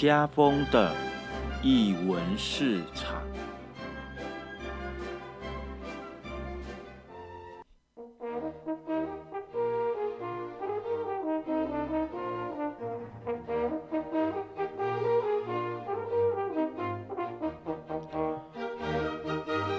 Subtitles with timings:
[0.00, 0.94] 家风的
[1.62, 3.20] 译文市场。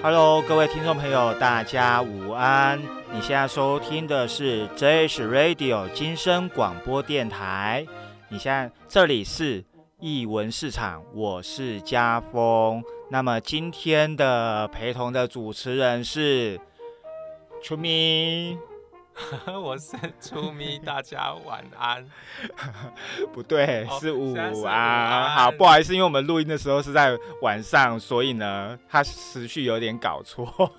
[0.04, 2.80] Hello，各位听众朋友，大家午安！
[3.12, 7.88] 你现在收听的是 JH Radio 金声广播电台。
[8.30, 9.64] 你现在这里是
[10.02, 12.84] 译文市场，我是家峰。
[13.12, 16.60] 那么今天的陪同的主持人是
[17.62, 18.58] 出咪。
[19.64, 22.04] 我是初咪，大家晚安。
[23.32, 24.34] 不对，哦是午
[24.64, 25.30] 安。
[25.30, 30.52] 好，不好意思，因为我们录音的时候是在晚上，所以呢，他时序有点搞错。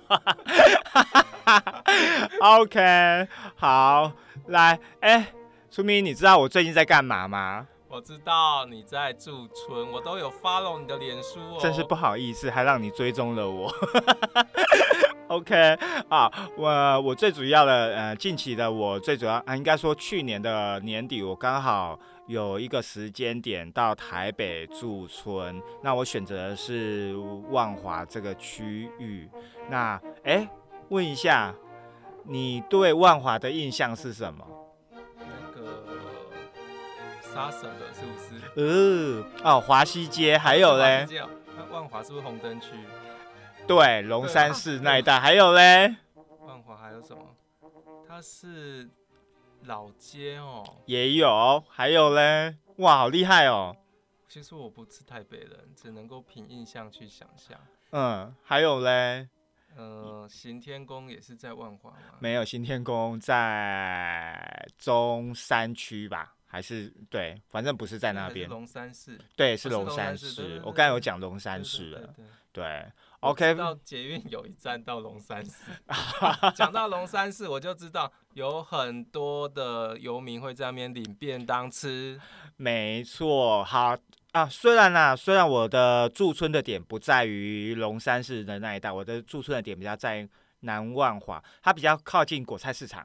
[2.41, 4.11] OK，好，
[4.47, 5.27] 来，哎、
[5.71, 7.67] 初咪，你知道我最近在干嘛吗？
[7.93, 11.59] 我知道你在驻村，我都有 follow 你的脸书哦。
[11.59, 13.71] 真是不好意思，还让你追踪了我。
[15.29, 15.55] OK
[16.09, 27.15] 啊，我我最主要的呃，近期的我最主要啊，应该说去年的年底，我刚好有一个时间点到台北驻村，那我选择的是
[27.51, 29.29] 万华这个区域。
[29.69, 30.49] 那哎，
[30.89, 31.53] 问一下，
[32.25, 34.43] 你对万华的印象是什么？
[37.35, 38.41] 那个杀手的，是不是？
[38.55, 41.05] 呃，哦，华西街，还有嘞，
[41.57, 42.71] 那万华是不是红灯区？
[43.67, 45.95] 对，龙山寺那一带，还有嘞。
[46.41, 47.23] 万华还有什么？
[48.07, 48.89] 它是
[49.63, 50.63] 老街哦。
[50.85, 53.75] 也有，还有嘞，哇，好厉害哦！
[54.27, 57.59] 其实我不是台北人，只能够凭印象去想象。
[57.91, 59.29] 嗯，还有嘞，
[59.75, 62.17] 呃，行天宫也是在万华吗？
[62.19, 66.35] 没有行天宫在中山区吧？
[66.53, 69.17] 还是对，反正不是在那边，龙山寺。
[69.35, 72.13] 对，是龙龙山寺我刚才有讲龙山寺了，
[72.51, 72.85] 对
[73.21, 75.71] ，OK，到捷运有一站到龙山寺。
[76.53, 82.21] 讲到龙山寺，我就知道有很多的游民会在那边领便当吃。
[82.55, 83.97] 没错，好
[84.33, 84.45] 啊。
[84.47, 93.03] 虽然啦，虽然我的驻村的点不在于龙山寺的那一带，我的驻村的点比较在南万华，它比较靠近果菜市场。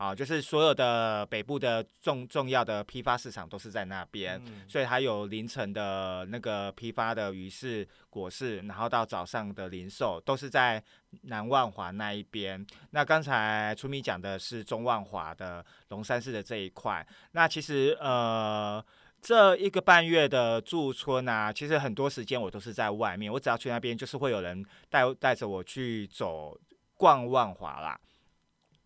[0.00, 10.82] 啊，就是所有的北部的重重要的批发市场都是在那边，嗯，所以还有凌晨的那个批发的鱼市、果市，然后到早上的零售都是在
[11.24, 12.66] 南万华那一边。
[12.92, 17.06] 那刚才出米讲的是中万华的龙山寺的这一块。
[17.32, 18.82] 那其实呃。
[19.22, 23.30] 这一个半月的驻村啊，其实很多时间我都是在外面。
[23.30, 26.58] 我只要去那边，就是会有人带带着我去走
[26.96, 28.00] 逛万华啦。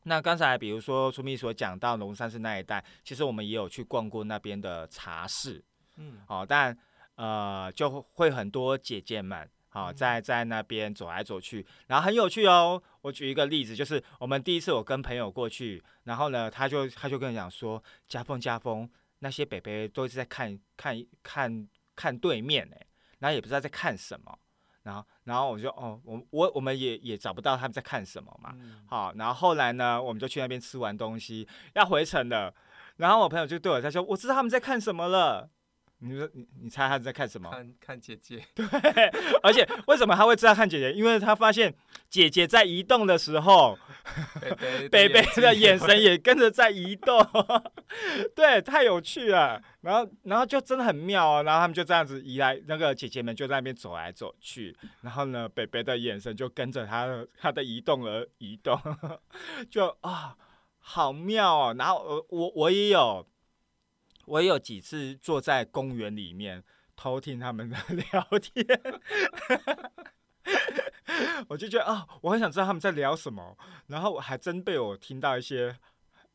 [0.05, 5.63] 那刚才比如说出秘所讲到龙山寺那一带，其实我们也有去逛过那边的茶室。
[5.97, 6.75] 嗯，哦，但
[7.17, 9.51] 呃就会很多姐姐们。
[9.69, 12.81] 好、嗯在在那边走来走去，然后很有趣哦。
[13.01, 18.89] 我举一个例子，就是我们第一次我跟朋友过去，然后呢，他就他就跟我讲说，家风家风，
[19.19, 22.87] 那些北北都是在看看看看对面哎，
[23.19, 24.39] 然后也不知道在看什么，
[24.85, 32.53] 然后然后我就哦，我我我们也也找不到他们在看什么嘛，嗯好，然后后来呢，我们就去那边吃完东西，要回程了。
[32.97, 35.49] 然后我朋友就对我在说：“我知道他们在看什么了。”
[36.07, 37.51] 你说你你猜他在看什么？
[37.51, 38.45] 看看姐姐，
[39.43, 40.93] 而且为什么他会知道看姐姐？
[40.93, 41.75] 因为他发现
[42.11, 43.79] 姐姐在移动的时候，
[44.93, 47.27] 北北 的眼神也跟着在移动。
[48.35, 49.61] 对，太有趣了。
[49.81, 51.43] 然后然后就真的很妙哦。
[51.43, 54.77] 然后他们就这样子移来，那个姐姐们就在那边走来走去。
[55.01, 58.79] 然后呢，北北的眼神就跟着他的他的移动而移动，
[59.71, 60.37] 就啊。
[60.87, 61.75] 好妙哦！
[61.79, 63.27] 然后我我我也有，
[64.27, 66.63] 我也有几次坐在公园里面
[66.97, 67.77] 偷听他们的
[68.13, 68.67] 聊天，
[71.49, 73.57] 我就觉得啊、我很想知道他们在聊什么。
[73.89, 75.77] 然后我还真被我听到一些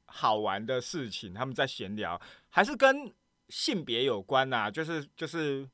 [0.06, 2.19] 好玩的事情，他们在闲聊，
[2.50, 3.14] 还是跟
[3.50, 5.68] 性别有关呐、就是就是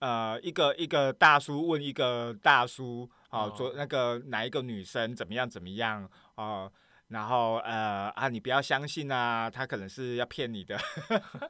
[0.00, 6.72] 呃，一个一个大叔问一个大叔，啊，哦昨那个哪一个女生怎么样怎么样哦。
[7.12, 10.78] 然后呃啊，你不要相信啊，他可能是要骗你的，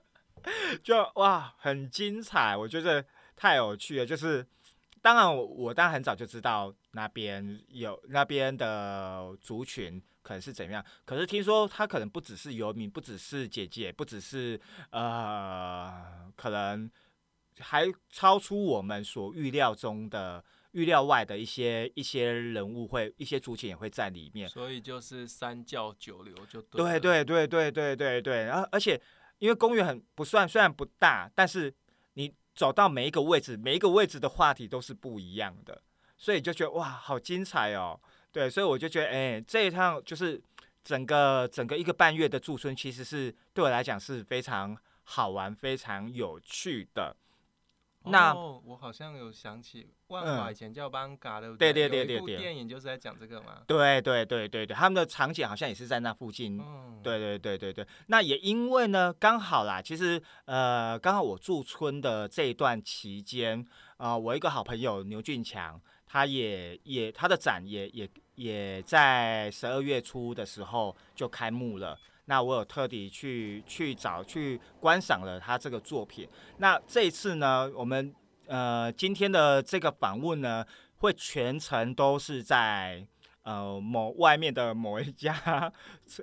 [0.82, 3.04] 就哇很精彩，我觉得
[3.36, 4.04] 太有趣了。
[4.04, 4.44] 就是
[5.00, 14.60] 当然我我当然很早就知道那边有那边的族群可能是怎么样，可是听说他可能不只是游民，不只是姐姐，不只是
[14.90, 16.90] 呃，可能
[17.60, 20.44] 还超出我们所预料中的。
[20.72, 26.98] 预料外的一些一些人物会一些族群也会在里面，所以就是三教九流就对。
[26.98, 29.00] 对对对对对对对，然后而且
[29.38, 31.72] 因为公园很不算虽然不大，但是
[32.14, 35.82] 你走到每一个位置，每一个位置的话题都是不一样的，
[36.18, 38.00] 所以就觉得哇，好精彩哦。
[38.30, 40.42] 对，所以我就觉得，哎，这一趟就是
[40.82, 47.16] 整个整个一个半月的驻村，其实是对我来讲是非常好玩、非常有趣的。
[48.04, 53.62] 那我好像有想起万华以前叫邦嘎的，对对对对对，电影就是在讲这个嘛。
[53.66, 56.60] 对对对对对，他们的场景好像也是在那附近。
[57.02, 63.64] 对对对对对，那也因为呢，刚好啦，其实呃，刚好我驻村的这一段期间，
[63.96, 71.98] 呃，我一个好朋友牛俊强，他也也他的展也也也在十二月初的时候就开幕了。
[72.26, 76.28] 那我有特地去去找去观赏了他这个作品。
[76.58, 78.14] 那这一次呢，我们
[78.46, 80.64] 呃今天的这个访问呢，
[80.98, 83.04] 会全程都是在
[83.42, 85.72] 呃某外面的某一家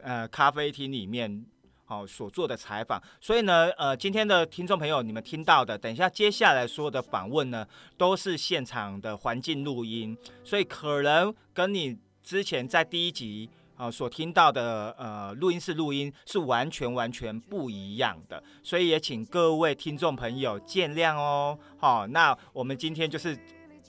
[0.01, 1.45] 呃咖啡厅里面
[1.87, 3.01] 哦所做的采访。
[3.19, 7.67] 所以呢，呃今天的听众朋友，你们听到的，等一下接下来所有的访问呢，
[7.97, 13.49] 都是现场的环境录音，所以可能跟你之前在第一集。
[13.79, 21.57] 啊，所听到的呃录音室录音是完全完全不一样的，所以也请各位听众朋友见谅哦。
[21.77, 23.39] 好，那我们今天就是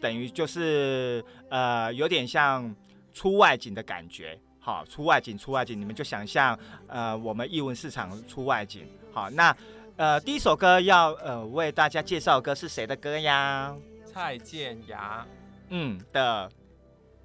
[0.00, 2.72] 等于就是呃有点像
[3.12, 6.56] 出外景的感觉，好，出外景出外景，你们就想象
[6.86, 8.86] 呃我们艺文市场出外景。
[9.12, 9.54] 好，那
[9.96, 13.74] 呃第一首歌要呃为大家介绍歌是谁的歌呀？
[14.06, 15.26] 蔡健雅，
[15.70, 16.48] 嗯的。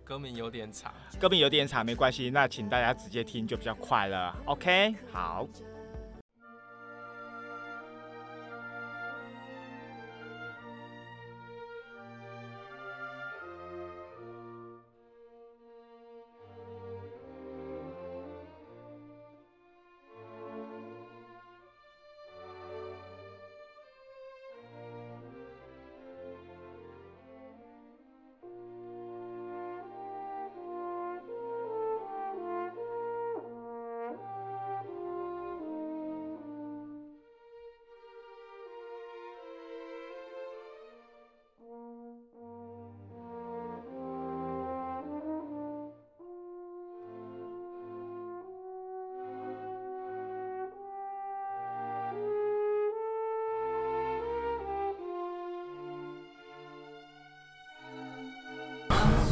[0.05, 4.37] 歌名有点长，歌名有点长，没关系，那请大家直接听就比较快了。
[4.45, 5.47] OK，好。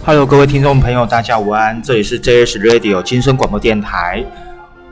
[0.05, 4.21] Hello，各位听众朋友，大家午安，这里是 JS Radio 金声广播电台。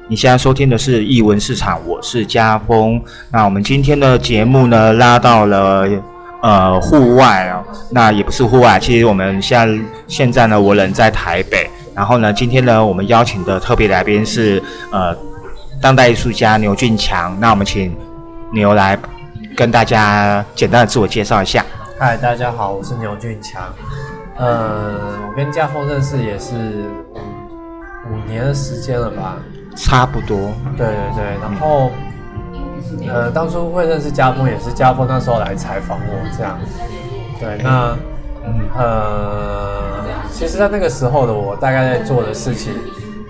[0.07, 3.01] 你现在收听的是译文市场，我是家峰。
[3.29, 5.85] 那我们今天的节目呢，拉到了
[6.41, 11.69] 呃户外哦，那也不是户外，其实我们现在现在呢，我人在台北。
[11.93, 15.13] 然后呢，今天呢，我们邀请的特别来宾是呃
[15.81, 17.37] 当代艺术家牛俊强。
[17.37, 17.93] 那我们请
[18.53, 18.97] 牛来
[19.57, 21.65] 跟大家简单的自我介绍一下。
[21.99, 23.61] 嗨，大家好，我是牛俊强。
[24.37, 26.55] 呃，我跟家峰认识也是
[28.05, 29.37] 五五年的时间了吧，
[29.75, 30.51] 差不多。
[30.77, 31.91] 对对对，然后
[33.07, 36.59] 呃，当初会认识家峰也是家峰那时候来采访我这样。
[37.39, 37.95] 对，那
[38.75, 42.73] 呃，其实，在那个时候的我，大概在做的事情，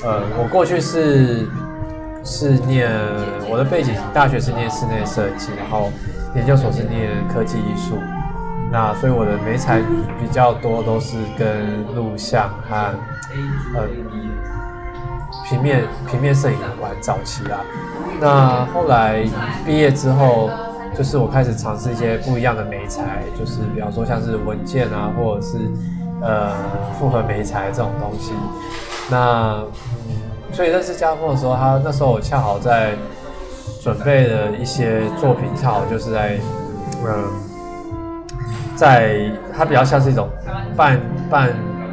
[0.04, 1.48] 呃，我过去是
[2.24, 2.90] 是念
[3.50, 5.92] 我的背景，大学是念室内设计，然后
[6.36, 7.98] 研究所是念科技艺术。
[8.72, 9.82] 那所以我的美彩
[10.18, 12.96] 比较多，都是跟录像和
[13.76, 13.84] 呃
[15.46, 17.60] 平面平面摄影有关早期啊。
[18.20, 19.26] 那后来
[19.66, 20.50] 毕业之后，
[20.96, 25.58] 就是我开始尝试一些不一样的美材，就是比方说像是文件啊，或者是
[26.22, 26.54] 呃
[26.98, 28.32] 复合美材这种东西。
[29.10, 29.62] 那
[30.54, 32.94] 所以认识家峰的时候，他那时候我恰好在
[33.84, 36.40] 准备的一些作品，恰好就是在
[37.06, 37.51] 嗯。
[38.82, 39.16] 在
[39.56, 40.28] 它比较像是一种
[40.76, 41.50] 半半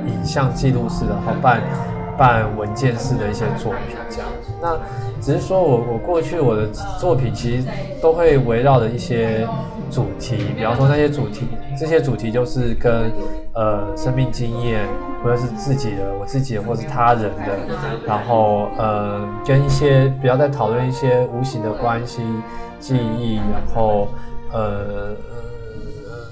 [0.07, 1.61] 影像记录式的，和半
[2.16, 4.28] 半文件式的一些作品这样。
[4.62, 4.75] 那
[5.21, 6.66] 只是说我我过去我的
[6.99, 7.68] 作品其实
[8.00, 9.47] 都会围绕着一些
[9.90, 11.47] 主题，比方说那些主题，
[11.78, 13.12] 这些主题就是跟
[13.52, 14.87] 呃生命经验，
[15.23, 17.52] 或者是自己的、我自己，或是他人的，
[18.07, 22.23] 然后呃跟一些比较在讨论一些无形的关系、
[22.80, 24.09] 记忆，然后
[24.54, 25.14] 呃。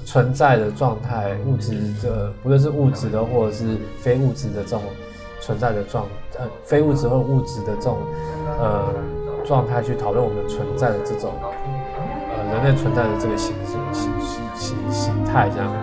[0.07, 4.81] 存在的状态，物质的，不论是物质的或者是非物质的这种
[5.41, 6.07] 存在的状，
[6.39, 7.99] 呃，非物质或物质的这种
[8.61, 8.95] 呃
[9.45, 14.11] 状态，去讨论我们存在的这种呃人类存在的这个形形形
[14.55, 15.75] 形形态这样。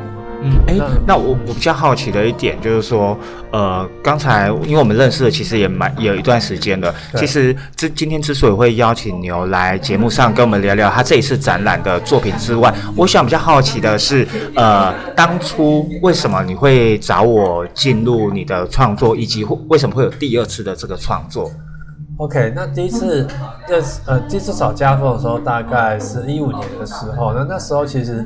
[0.43, 0.75] 嗯，哎、
[1.07, 3.17] 那我我比较好奇的一点就是说，
[3.51, 21.49] 呃，刚才因为我们认识的其实也蛮也有一段时间了，其实之今天之所以会邀请牛来节目上跟我们聊聊他这一次展览的作品之外，我想比较好奇的是，呃，当初为什么你会找我进入你的创作，以及会为什么会有第二次的这个创作？
[22.17, 23.27] OK，那第一次
[23.67, 27.33] 认识呃第一次找家风的时候，大概是一五年的时候。
[27.33, 28.25] 那那时候其实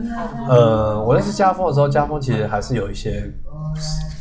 [0.50, 3.24] 呃我认识家风的时候，家风其实还是有一些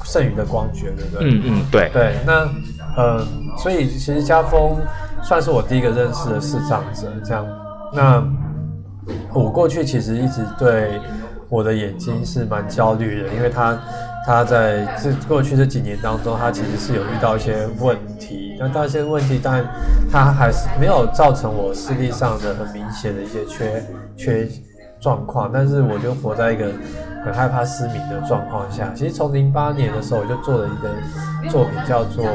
[0.04, 1.28] 剩余的光觉，对不对？
[1.28, 2.48] 嗯嗯，对，对，那
[2.96, 3.26] 呃，
[3.58, 4.76] 所以其实家风
[5.22, 7.44] 算是我第一个认识的视障者，这样。
[7.92, 8.22] 那
[9.32, 11.00] 我过去其实一直对
[11.48, 13.78] 我的眼睛是蛮焦虑的，因为他
[14.26, 19.64] 他在这过去这几年当中，他其实是有遇到一些问题，那那些问题，但
[20.10, 24.48] 他还是没有造成我视力上的很明显的一些缺缺
[25.00, 26.72] 状况，但是我就活在一个
[27.24, 28.90] 很害怕失明的状况下。
[28.96, 32.24] 其实从零八年的时候，我就做了一个作品叫做《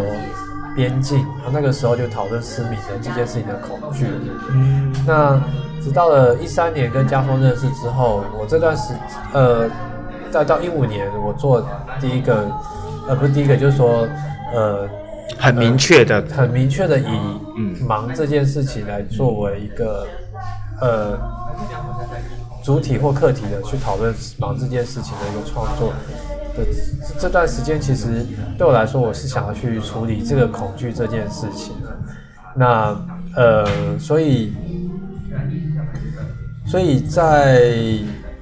[0.73, 1.19] 边境》，
[1.51, 4.07] 那个时候就讨论失明的这件事情的恐惧。
[4.53, 5.41] 嗯那
[5.83, 8.93] 直到了一三年跟家峰认识之后，我这段时
[9.33, 9.67] 呃，
[10.31, 11.67] 再到一五年，我做
[11.99, 12.49] 第一个
[13.07, 14.07] 呃不是第一个，就是说
[14.53, 14.87] 呃
[15.37, 17.05] 很明确的，很明确的以
[17.85, 20.07] 忙这件事情来作为一个
[20.79, 21.19] 呃
[22.63, 25.93] 主体或客体的去讨论忙这件事情的一个创作
[26.55, 28.25] 的这这段时间，其实
[28.57, 31.97] 对我来说，我是想要去处理这个恐惧这件事情的。
[32.55, 32.95] 那
[33.35, 33.65] 呃，
[33.97, 34.53] 所以
[36.67, 37.71] 所以在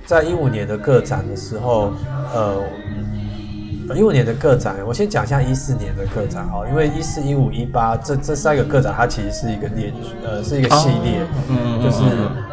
[0.09, 1.93] 在一五年的个展的时候，
[2.33, 9.93] 呃，一五年的个展，我先讲一下一四年的个展哈，因为一四、一五、一八这这三个个展，它其实是一个连
[10.25, 12.01] 呃是一个系列，嗯就是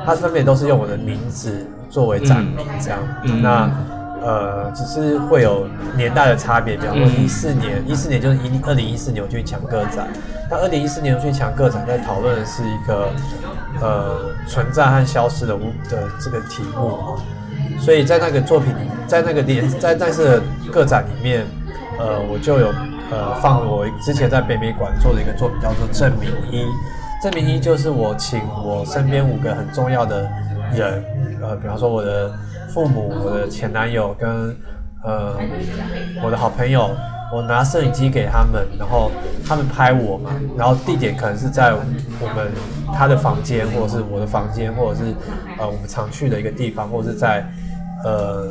[0.04, 2.98] 它分别都是用我的名字作为展名这样。
[3.24, 3.70] 嗯那
[4.22, 10.08] 呃，只是会有年代的差别，比方说嗯一四年，一四年就是一二零一四年我去抢个展，
[10.50, 13.08] 那二零一四年我去抢个展，在讨论的是一个
[13.80, 14.14] 呃
[14.46, 17.16] 存在和消失的物的这个题目。
[17.78, 18.74] 所以在那个作品，
[19.06, 20.42] 在那个连在那次
[20.72, 21.44] 个展里面，
[21.98, 22.68] 呃，我就有
[23.10, 26.64] 呃放我之前在北美馆做的一个作品，叫做《证明一》。
[27.22, 30.28] 证明一就是我请我身边五个很重要的
[30.74, 31.02] 人，
[31.42, 32.30] 呃，比方说我的
[32.68, 34.54] 父母、我的前男友跟
[35.02, 35.34] 呃
[36.22, 36.90] 我的好朋友，
[37.32, 39.10] 我拿摄影机给他们，然后
[39.44, 42.52] 他们拍我嘛，然后地点可能是在我们
[42.94, 45.14] 他的房间，或者是我的房间，或者是
[45.58, 47.44] 呃我们常去的一个地方，或者是在
[48.04, 48.48] 呃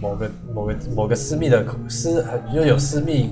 [0.00, 3.30] 某个某个某个私密的私就有私密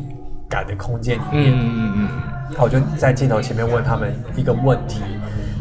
[0.49, 1.52] 感的空间里面。
[1.52, 2.08] 嗯嗯嗯
[2.54, 5.00] 那我就在镜头前面问他们一个问题，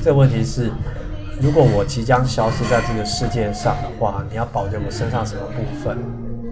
[0.04, 0.70] 这个问题是：
[1.40, 5.98] 如果我即将消失在这个世界上的话，你要保留我身上什么部分？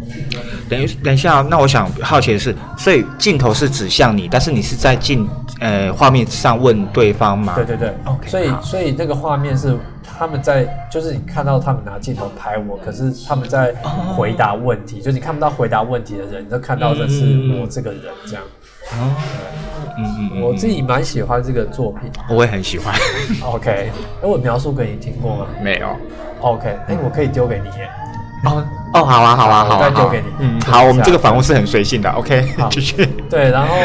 [0.10, 5.28] 嗯，等一等一下哦，那我想好奇的是，所以镜头是指向你，但是你是在镜
[5.60, 7.54] 呃画面上问对方吗？
[7.56, 13.74] 对对对 OK，所以所以那个画面是他们在，就是你看到他们拿镜头拍我，可是他们在
[14.16, 17.24] 回答问题，就是你看不到回答问题的人，你都看到的是
[17.60, 18.44] 我这个人这样。
[18.92, 19.14] 哦，
[19.98, 22.10] 嗯嗯嗯，我自己蛮喜欢这个作品。
[22.30, 22.96] 我也很喜欢
[23.44, 23.92] ，OK，哎，
[24.24, 25.88] 我描述给你听过吗没有。
[26.42, 27.90] ？OK，哎，我可以丢给你耶。
[28.46, 30.28] 哦哦，好啊，好啊，好啊，再丢给你。
[30.40, 32.70] 嗯，好，我们这个访问是很随性的，OK，好。
[32.72, 33.06] 继续。
[33.30, 33.76] 对，然后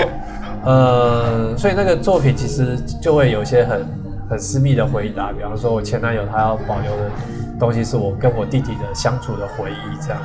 [0.64, 3.86] 呃，所以那个作品其实就会有一些很
[4.30, 7.10] 很私密的回答，比方说我前男友他要保留的
[7.58, 10.18] 东西是我跟我弟弟的相处的回忆，这样，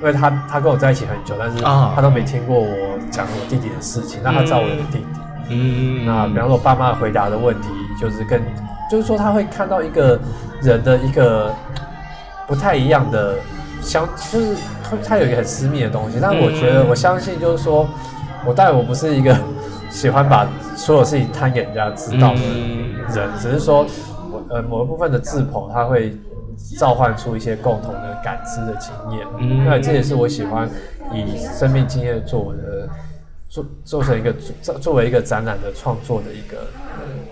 [0.00, 1.92] 因为他他跟我在一起很久，但是啊。
[1.94, 5.04] 他都没听过我讲我弟弟的事情，那他知道我有个弟弟，
[5.50, 7.68] 嗯，那比方说我爸妈回答的问题，
[8.00, 8.40] 就是跟
[8.90, 10.18] 就是说他会看到一个
[10.62, 11.52] 人的一个
[12.46, 13.34] 不太一样的
[13.84, 17.86] 相，就是他他有一个很私密的东西，但我觉得嗯我相信就是说，
[18.46, 19.36] 我当然我不是一个
[19.90, 23.86] 喜欢把所有事情摊给人家知道的嗯人，只是说
[24.32, 26.16] 我呃某一部分的自剖，它会
[26.78, 29.26] 召唤出一些共同的感知的经验。
[29.38, 30.68] 嗯那这也是我喜欢
[31.12, 32.88] 以生命经验做我的
[33.48, 36.56] 做做成一个作作为一个展览的创作的一个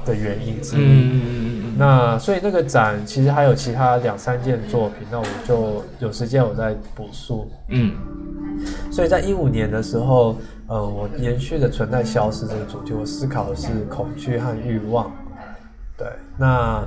[0.05, 0.81] 的原因之一。
[0.81, 7.51] 嗯那所以那个展其实还有其他两三件作品，那我就有时间我再补述。
[7.69, 7.95] 嗯。
[8.91, 10.37] 所以在一五年的时候，
[10.69, 15.11] 呃，我延续的存在消失这个主题，我思考的是恐惧和欲望。
[15.97, 16.83] 对，那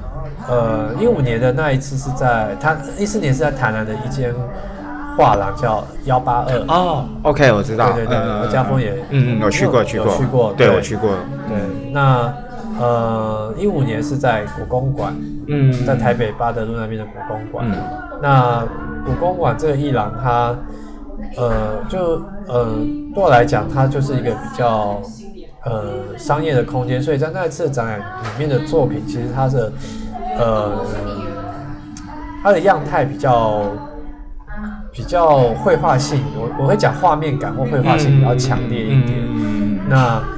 [0.48, 4.34] 呃，一五年的那一次是在他一四年是在台南的一间
[5.18, 6.66] 画廊叫幺八二。
[6.68, 11.10] 哦，OK，我知道，对对对，嗯家峰也嗯嗯，我去过，有去过，去过，对我去过，
[11.48, 12.34] 对，那
[12.80, 15.16] 呃，一五年是在古公馆，
[15.48, 17.66] 嗯，在台北八德路那边的古公馆。
[17.70, 17.76] 嗯
[18.22, 18.66] 那
[19.06, 20.56] 古公馆这个艺廊它，
[21.38, 22.66] 呃，就呃，
[23.14, 25.02] 对我来讲，它就是一个比较
[25.66, 28.04] 呃商业的空间，所以在那一次展览里
[28.40, 29.72] 面的作品，其实它的
[30.40, 30.86] 呃
[32.42, 33.64] 它的样态比较
[34.92, 39.20] 比较绘画性，我我会讲画面感或绘画性比较强烈一点。
[39.20, 40.35] 嗯那我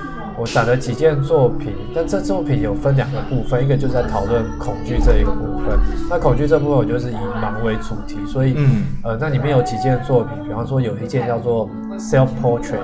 [0.48, 5.78] 展了几件作品，但这作品有分两个部分，一个就是在讨论恐惧这一个部分。
[6.10, 8.86] 那恐惧这部分我就是以盲为主题，所以、嗯。
[9.04, 12.80] 呃，那里面有几件作品，比方说有一件叫做 self portrait，、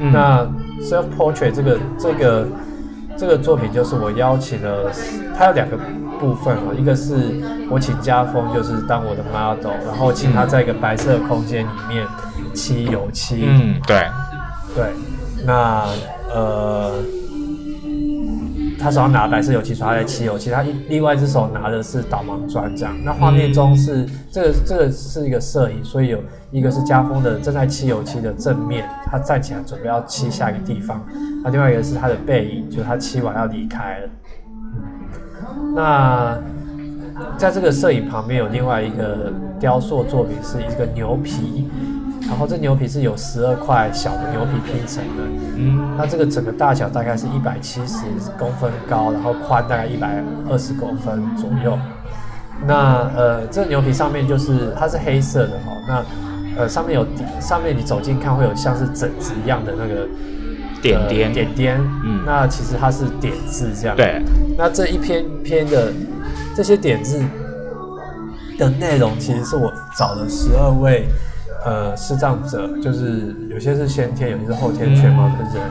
[0.00, 0.12] 嗯。
[0.12, 0.46] 那
[0.80, 2.46] self portrait 这个这个
[3.16, 4.90] 这个作品就是我邀请了，
[5.36, 5.76] 它有两个
[6.18, 7.14] 部分啊，一个是
[7.70, 12.06] 我请家风就是当我的 model，然后请他在一个白色的空间里面
[12.54, 14.06] 漆油漆，嗯，对，
[14.74, 14.84] 对，
[15.46, 15.84] 那
[16.32, 16.94] 呃，
[18.78, 22.94] 他手上拿白色油漆刷在漆油漆，他一另外一只手拿的是导盲砖，这样。
[23.04, 26.18] 那画面中是、这个这个是一个摄影，所以有
[26.50, 31.04] 一个是家风的正在漆油漆的正面，他站起来准备要漆下一个地方，
[31.42, 34.08] 那另外一个是他的背影，就是他漆完要离开了。
[35.74, 36.38] 那
[37.36, 41.68] 在这个摄影旁边有另外一个雕塑作品，是一个牛皮，
[42.30, 45.24] 然后这牛皮是有十二块小的牛皮拼成的。
[45.56, 47.98] 嗯那这个整个大小大概是一百七十
[48.38, 51.76] 公分高，然后宽大概一百二十公分左右。
[52.66, 55.72] 那呃，这牛皮上面就是它是黑色的哈、
[56.56, 60.06] 那呃上面有底上面你走近看会有像是疹子一样的那个
[60.96, 63.96] 呃点点，点点，嗯那其实它是点字这样。
[63.96, 64.22] 对，
[64.56, 65.92] 那这一篇篇的
[66.54, 67.22] 这些点字
[68.58, 71.08] 的内容，其实是我找了十二位
[71.64, 75.62] 呃视障者，就是有些是先天，有些是后天全盲的人。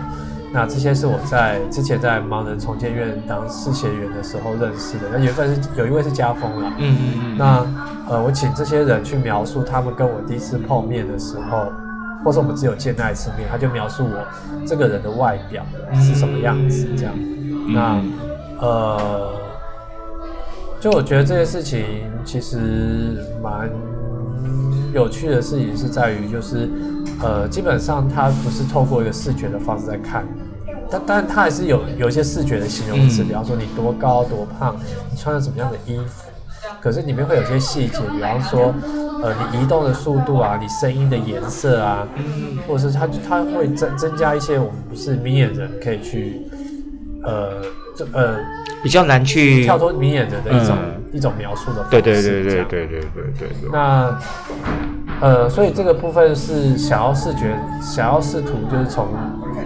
[0.51, 5.03] 那这些是我在之前在盲人重建院当视协员的时候认识的。
[5.13, 7.67] 那有一份是有一位是家风了，嗯嗯嗯，那
[8.09, 11.71] 呃，我请这些人去描述他们跟我第一次碰面的时候，
[12.25, 17.13] 或是我们只有见那一次面，他就描述我这个人的外表是什么样子，这样。
[17.71, 18.01] 那
[18.59, 19.31] 呃，
[20.79, 21.85] 就我觉得这些事情
[22.25, 23.69] 其实蛮
[24.93, 26.69] 有趣的事情是在于，就是
[27.21, 30.25] 呃，基本上它不是透过一个视觉的方式在看。
[30.91, 34.75] 但但它还是有有一些视觉的形容词，比方说你多高多胖，
[35.11, 36.23] 你穿了什么样的衣服，
[36.81, 38.73] 可是里面会有些细节，比方说，
[39.21, 42.07] 呃，你移动的速度啊，你声音的颜色啊，
[42.67, 46.41] 或者是它它会增增加一些我们不是明眼人可以去，
[47.23, 47.51] 呃，
[48.05, 48.37] 这呃
[48.81, 51.89] 比较难去跳脱明眼人的一种、嗯一种描述的方式。
[51.89, 54.15] 对对对这对样对对对对对，那
[55.19, 59.07] 呃，所以这个部分是想要视觉，想要试图就是从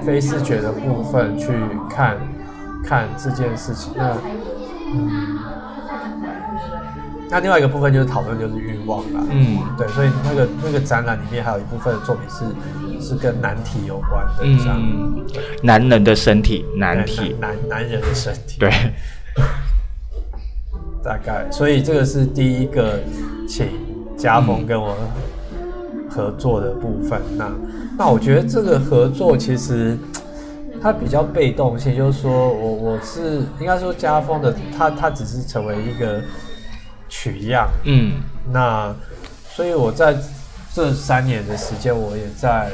[0.06, 1.52] 非视觉的部分去
[1.89, 2.15] 看
[2.82, 3.91] 看这件事情。
[3.98, 4.15] 那
[4.93, 5.38] 嗯，
[7.30, 9.19] 那另外一个部分就是讨论就是欲望啦。
[9.30, 12.46] 嗯对，所以那个那个展览里面还有一部分的作品是
[13.04, 14.80] 是跟难题有关的，这样。
[14.82, 15.26] 嗯，
[15.62, 18.58] 男人的身体难对题，男男男人的身体。
[18.60, 18.72] 对，
[21.04, 23.00] 大概，所以这个是第一个
[23.48, 23.68] 请
[24.18, 24.96] 家峰跟我
[26.10, 27.22] 合作的部分。
[27.38, 27.52] 那
[27.98, 29.98] 那我觉得这个合作其实
[30.82, 36.22] 它比较被动性，就是说我我是应该说家风的，他他只是成为一个
[37.10, 37.70] 取样。
[37.84, 38.13] 嗯
[38.52, 38.96] 那
[39.50, 40.16] 所以我在
[40.74, 42.72] 这三年的时间，我也在，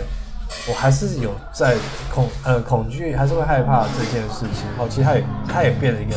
[0.67, 1.75] 我还是有在
[2.13, 4.67] 恐呃恐惧，还是会害怕这件事情。
[4.75, 6.15] 然后其实他也他也变了一个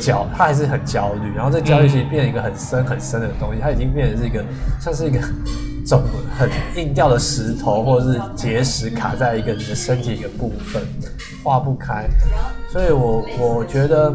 [0.00, 1.34] 焦，他还是很焦虑。
[1.34, 4.44] 然后这焦虑其实变成一个很深很深的东西，他已经变成是一个
[4.80, 5.20] 像是一个
[5.86, 6.02] 肿
[6.38, 10.82] 很硬掉的石头，或者是结石卡在一个你的身体一个部分，
[11.42, 12.08] 化不开。
[12.68, 14.10] 所以我我觉得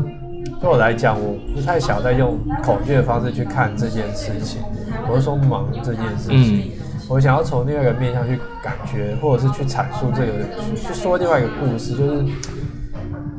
[0.62, 4.62] 对我来讲，我不太想再用恐惧的方式去看这件事情。
[5.08, 6.72] 我是说忙这件事情，
[7.08, 10.32] 我想要从另外一个面向去感觉，或者是去阐述这个，
[10.64, 12.26] 去去说另外一个故事，就是。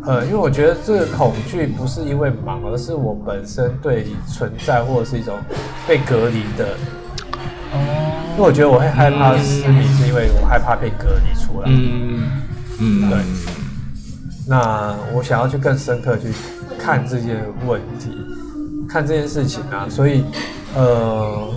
[0.08, 5.36] 呃，因为我觉得这个恐惧不是因为忙，而是我本身对存在或者是一种
[5.84, 6.76] 被隔离的。
[8.36, 11.66] 因为我觉得我会害怕失明，是因为我害怕被隔离出来。
[11.66, 12.22] 嗯
[12.78, 13.18] 嗯，对
[14.46, 16.28] 那我想要去更深刻去
[16.78, 18.16] 看这件问题，
[18.88, 20.24] 看这件事情啊，所以
[20.76, 21.48] 呃，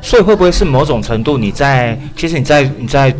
[0.00, 3.14] 所以会不会是某种程度你在其实你在你在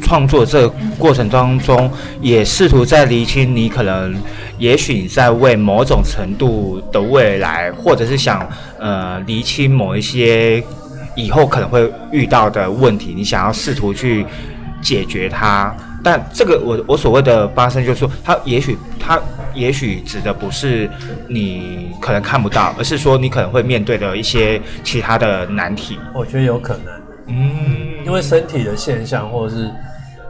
[0.00, 1.88] 创作这个过程当中，
[2.20, 4.14] 也试图在厘清你可能，
[4.58, 8.44] 也许你在为某种程度的未来，或者是想
[8.78, 10.62] 呃厘清某一些
[11.14, 14.26] 以后可能会遇到的问题，你想要试图去
[14.80, 15.72] 解决它。
[16.02, 19.20] 但这个我我所谓的发生，就是说，它也许它
[19.54, 20.88] 也许指的不是
[21.28, 25.98] 你可能看不到，而是说你可能会面对的一些其他的难题。
[26.14, 26.92] 我觉得有可能。
[27.28, 29.70] 嗯因为身体的现象，或者是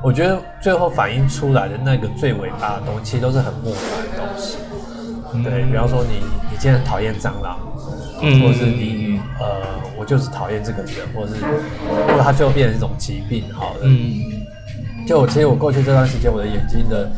[0.02, 4.58] 我觉得最后反映出来的那个最伟大的东西，其实都是很木凡的东西。
[5.42, 6.18] 对，比方说你
[6.50, 7.58] 你今天很讨厌蟑螂，
[8.20, 9.62] 嗯或者是你呃，
[9.98, 11.42] 我就是讨厌这个人，或者是
[12.06, 14.20] 或者它最后变成一种疾病，好了，嗯
[15.06, 17.10] 就我其实我过去这段时间，我的眼睛的，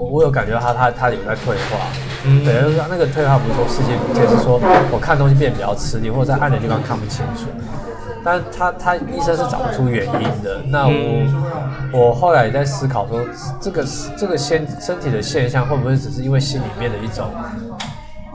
[0.00, 1.76] 我我有感觉到它它它有在退化，
[2.24, 4.58] 嗯对，就是那个退化不是说视界不见，是说
[4.90, 7.44] 我看东西变得比较吃力，或者在暗的地方看不清楚。
[8.24, 10.60] 但他他医生是找不出原因的。
[10.68, 10.90] 那我、
[11.92, 13.20] 我后来也在思考说，
[13.60, 13.84] 这个
[14.16, 17.30] 这个现身体的现象会不会只是因为心里面的一种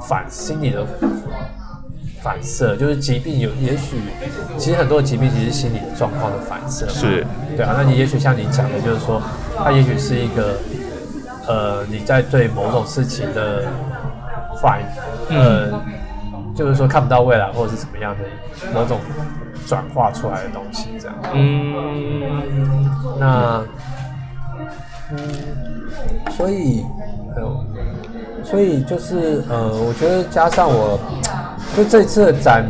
[0.07, 0.83] 反心理的
[2.21, 2.75] 反射？
[2.75, 4.01] 就是疾病有也许
[4.57, 6.91] 其实很多疾病其实心理的状况的反射嘛。
[6.91, 7.25] 是
[7.55, 9.21] 对啊，那你也许像你讲的，就是说，
[9.55, 10.57] 它也许是一个，
[11.47, 13.63] 呃，你在对某种事情的
[14.61, 14.79] 反，
[15.29, 15.71] 呃，
[16.55, 18.23] 就是说看不到未来或者是怎么样的
[18.73, 18.99] 某种
[19.67, 21.15] 转化出来的东西，这样。
[21.33, 22.41] 嗯
[23.19, 23.63] 那，
[25.11, 25.17] 嗯，
[26.31, 26.83] 所以，
[27.35, 27.65] 呃，
[28.43, 30.99] 所以就是呃，我觉得加上我，
[31.75, 32.65] 就这次的展，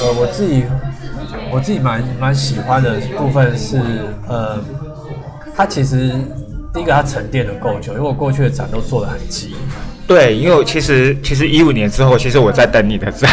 [0.00, 0.64] 呃，我自己
[1.50, 3.80] 我自己蛮蛮喜欢的部分是，
[4.28, 4.58] 呃，
[5.56, 6.12] 它其实
[6.74, 9.54] 第一个它沉淀的够久，因为我过去的展都做的很急，
[10.08, 13.30] 对，因为其实其实一五年之后，其实我在等你的展。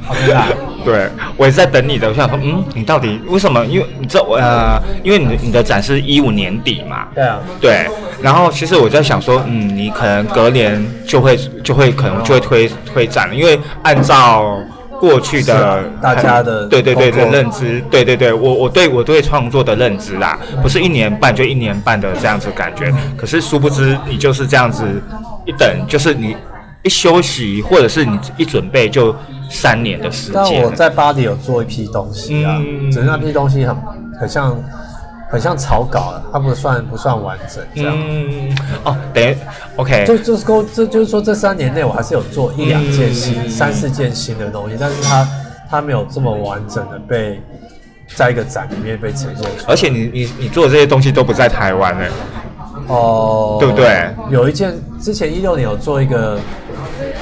[0.00, 0.48] 好啊、
[0.82, 2.08] 对，我也在等你的。
[2.08, 3.62] 我想说，嗯，你到底为什么？
[3.66, 7.86] 因为你知道，呃，因为你的你的展是一五年底嘛，对啊，对。
[8.22, 14.58] 然后其实我在想说，嗯，你可能隔年就会就会可能就会推推展了，因为按照
[15.00, 22.92] 过去的大家的对对对的认知，对对对，我我对我对创作的认知啦，不是一年半就一年半的这样子感觉。
[23.16, 24.84] 可是殊不知，你就是这样子
[25.46, 26.36] 一等，就是你
[26.82, 29.16] 一休息或者是你一准备就
[29.48, 30.62] 三年的时但间。
[30.62, 33.74] 我在巴黎有做一批东西啊，嗯只是那批东西很
[34.20, 34.56] 很像
[35.30, 37.94] 很像草稿了，它不算不算完整这样。
[37.96, 39.36] 嗯，哦，等于
[39.76, 45.28] OK，就就是说，这就是说，这三年内我还是有做一两件新、嗯三四件新的东西，但是它
[45.70, 47.40] 它没有这么完整的被
[48.16, 49.50] 在一个展里面被呈现出来。
[49.68, 52.04] 而且你你你做的这些东西都不在台湾呢。
[52.88, 54.10] 哦，对不对？
[54.30, 56.40] 有一件之前一六年有做一个，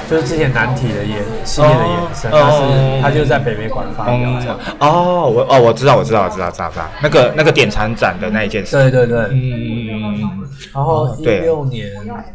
[0.07, 4.59] 就是之前难题的延系列的延伸，它哦是它就在北美馆发表这样。
[4.79, 8.75] 哦，我哦，我知道，我知道，我知道，知道，知道，那个那个典藏展的那一件事。
[8.75, 12.33] 对对对，嗯嗯嗯，然后一六年，哎，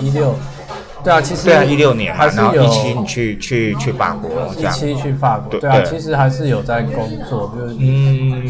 [0.00, 0.34] 一六，
[1.02, 4.30] 对啊，其实对啊，一六年嘛，然后还是有一七你去去去法国。
[4.56, 8.42] 一期去法国，对对啊，其实还是有在工作，就是嗯，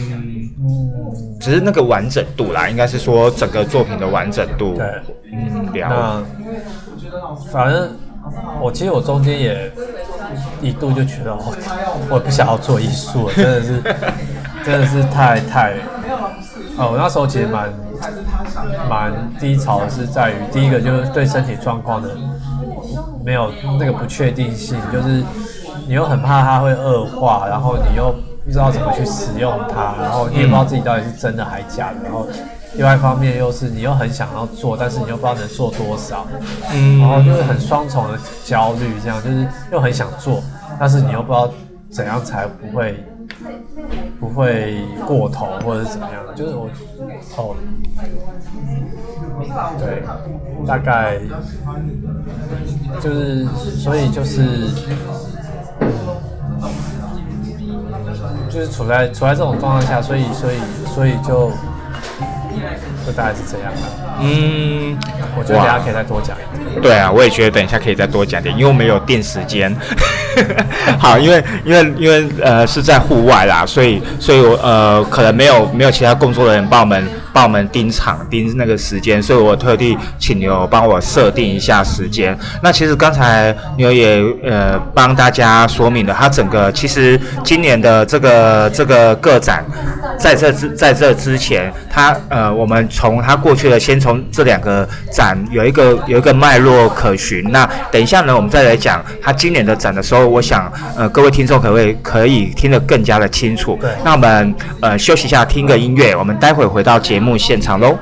[0.58, 4.74] 嗯，只是那个完整度啦，应该是说整个作品的完整度。
[4.74, 4.86] 对。
[5.30, 6.24] 嗯，了
[7.10, 7.90] 那反正
[8.60, 9.72] 我其实我中间也
[10.60, 11.54] 一度就觉得我
[12.10, 13.82] 我不想要做艺术，真的是
[14.64, 15.74] 真的是太太
[16.76, 16.90] 哦！
[16.92, 17.72] 我那时候其实蛮
[18.88, 22.10] 蛮低潮的，是在于第一个就是对身体状况的
[23.24, 25.22] 没有那个不确定性，就是
[25.86, 28.14] 你又很怕它会恶化，然后你又
[28.44, 32.26] 不知道怎么去使用它，然后你也不知道自己到底是真的还假的，然后
[32.74, 36.26] 另外一方面又是你又很想要做，但是你又不知道能做多少，
[36.72, 40.42] 嗯然后就是很双重的焦虑，这样就是又很想做，
[40.78, 41.50] 但是你又不知道
[41.90, 43.02] 怎样才不会
[44.20, 46.68] 不会过头或者是怎么样，就是我
[47.36, 47.56] 哦，
[49.78, 50.02] 对，
[50.66, 51.18] 大概
[53.00, 54.68] 就是所以就是。
[58.50, 61.52] 就是处在处在这种状况下，所以所以所以就
[63.06, 64.18] 就大概是这样了。
[64.20, 64.96] 嗯，
[65.36, 66.80] 我觉得大家可以再多讲一点。
[66.82, 69.74] 对啊，我也觉得等一下可以再多讲点，因为我们有定时间。
[70.98, 82.36] 好，因为因为因为呃是在户外啦，所以所以我呃可能没有没有其他工作人员帮我们帮我们盯场盯那个时间，所以我特地请牛帮我设定一下时间。
[82.62, 89.64] 那其实刚才牛也呃帮大家说明了，他整个其实今年的这个这个个展，
[90.18, 97.44] 在这之在这之前，他呃我们从他过去的先从这两个展有一个有一个脉络可循。
[97.50, 103.90] 那等一下呢，我们再来讲他今年的展的时候，我想呃各位听众可会可以听得更加的清楚对？
[104.04, 107.98] 那我们呃休息一下，听个音乐，我们待会回到节目现场喽。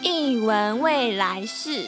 [0.00, 1.86] 一文未来式。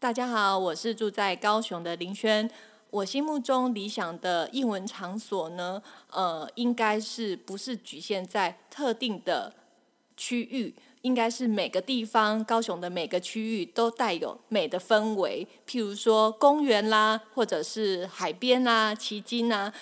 [0.00, 2.48] 大家好，我是住在高雄的林轩。
[2.90, 9.52] 我心目中理想的译文场所呢，呃，应该是不是局限在特定的
[10.16, 19.72] 区域，应该是每个地方，高雄的每个区域都带有美的氛围，譬如说公园啦，或者是海边啦、旗津啊，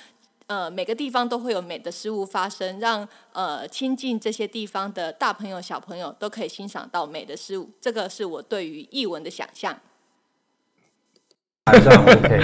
[0.49, 7.71] 呃，每个地方都会有美的事物发生，让呃亲近这些地方的大朋友、小朋友都可以欣赏到美的事物。
[7.81, 9.79] 这个是我对于译文的想象。
[11.67, 12.41] 还算 OK。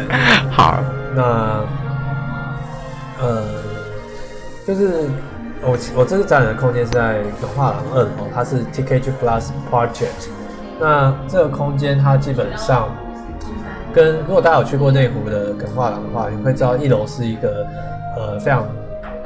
[0.50, 0.78] 好，
[1.14, 1.62] 那
[3.20, 3.44] 呃，
[4.66, 5.10] 就是
[5.60, 10.30] 我我这次展览的空间是在文化廊二楼，它是 TKG Plus Project。
[10.80, 12.88] 那这个空间它基本上
[13.92, 17.66] 跟如果大家有去过内湖的耿画廊的话，你会知道一楼是一个
[18.16, 18.66] 呃非常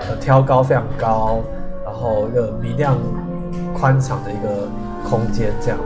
[0.01, 1.41] 呃挑高非常高，
[1.85, 2.99] 然后一个明亮
[3.73, 4.69] 宽敞的一个
[5.09, 5.79] 空间这样。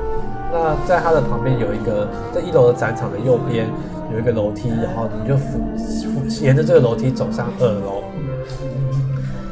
[0.53, 3.69] 那在它的旁边有一个，在一楼的展场的右边
[4.13, 8.03] 有一个楼梯，然后你就扶扶沿着这个楼梯走上二楼。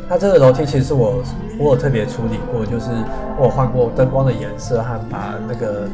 [0.09, 1.23] 那这个楼梯其实是我
[1.59, 2.87] 我有特别处理过，就是
[3.39, 5.87] 我有换过灯光的颜色和把那个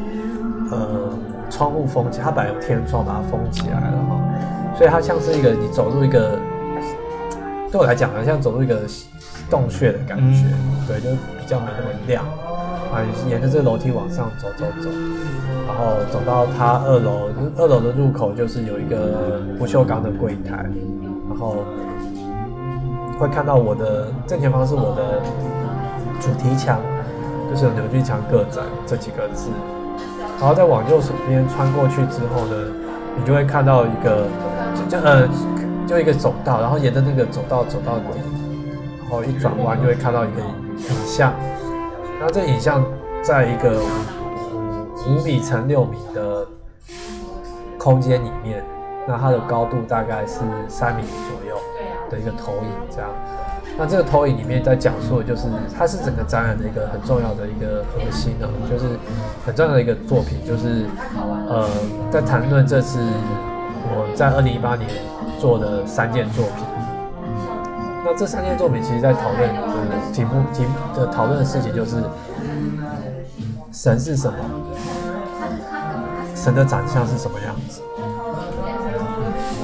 [0.71, 1.11] 呃
[1.51, 4.21] 窗户封起，它本来有天窗，把它封起来了哈，
[4.79, 6.39] 所以它像是一个你走入一个，
[7.71, 8.83] 对我来讲好，像走入一个
[9.51, 10.45] 洞穴的感觉，
[10.87, 12.25] 对，就比较没那么亮。
[12.95, 14.89] 啊，沿着这个楼梯往上走走走，
[15.67, 20.65] 然后走到它二楼，二楼的入口就是有一个不锈钢的柜台，
[21.29, 21.65] 然后
[23.19, 25.21] 会看到我的正前方是我的
[26.21, 26.79] 主题墙，
[27.51, 29.51] 就是有“牛俊强个展”这几个字，
[30.39, 32.55] 然后再往右手边穿过去之后呢，
[33.19, 34.29] 你就会看到一个
[34.73, 35.29] 就就呃
[35.85, 38.05] 就一个走道，然后沿着那个走道走到底，
[39.01, 41.33] 然后一转弯就会看到一个影像。
[42.21, 42.85] 那这影像
[43.23, 43.81] 在一个
[45.07, 46.47] 五米乘六米的
[47.79, 48.65] 空间里面，
[49.07, 51.57] 那它的高度大概是三米左右
[52.11, 53.11] 的一个投影，这样。
[53.77, 58.97] 那这个投影里面在讲述的就是，它是整个展览的一个很重要的一个核心呢，就是
[59.45, 60.87] 很重要的一个作品，就是
[61.49, 61.69] 呃，
[62.11, 63.01] 在谈论这次
[63.87, 64.89] 我在二零一八年
[65.39, 66.74] 做的三件作品。
[68.05, 72.03] 那这三件作品其实在讨论的题目题的讨论的事情就是
[73.73, 74.39] 神是什么，
[76.35, 77.81] 神的长相是什么样子，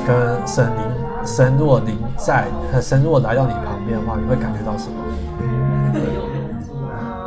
[0.07, 0.83] 跟神灵
[1.25, 2.47] 神若灵在，
[2.81, 4.97] 神若来到你旁边的话，你会感觉到什么？